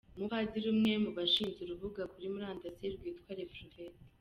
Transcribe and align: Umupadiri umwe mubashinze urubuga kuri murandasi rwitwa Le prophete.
Umupadiri 0.15 0.67
umwe 0.73 0.91
mubashinze 1.03 1.59
urubuga 1.61 2.01
kuri 2.11 2.25
murandasi 2.33 2.85
rwitwa 2.95 3.31
Le 3.37 3.45
prophete. 3.51 3.83